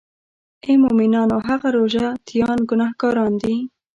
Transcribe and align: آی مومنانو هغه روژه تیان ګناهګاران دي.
آی 0.65 0.75
مومنانو 0.83 1.37
هغه 1.47 1.67
روژه 1.77 2.05
تیان 2.27 2.59
ګناهګاران 2.69 3.33
دي. 3.43 3.55